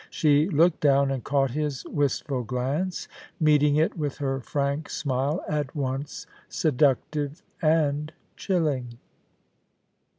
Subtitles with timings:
[0.09, 3.07] She looked down and caught his wistful glance,
[3.39, 8.97] meeting it with her frank smile, at once seductive and chilling.